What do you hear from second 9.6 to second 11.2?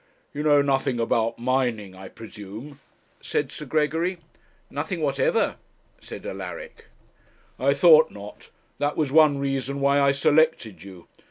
why I selected you.